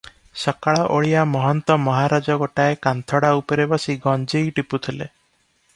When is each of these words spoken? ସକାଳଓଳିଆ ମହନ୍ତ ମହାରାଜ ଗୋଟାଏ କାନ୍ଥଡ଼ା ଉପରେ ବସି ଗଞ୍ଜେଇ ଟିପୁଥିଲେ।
ସକାଳଓଳିଆ 0.43 1.25
ମହନ୍ତ 1.33 1.75
ମହାରାଜ 1.89 2.39
ଗୋଟାଏ 2.45 2.79
କାନ୍ଥଡ଼ା 2.87 3.31
ଉପରେ 3.43 3.69
ବସି 3.75 3.97
ଗଞ୍ଜେଇ 4.07 4.53
ଟିପୁଥିଲେ। 4.59 5.13